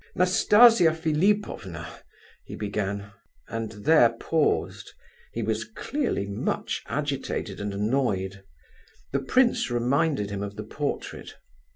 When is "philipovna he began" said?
0.95-3.11